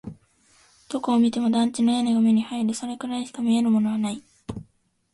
[0.89, 2.73] どこを見ても団地の屋根が目に入る。
[2.73, 4.23] それくらいしか見えるものはない。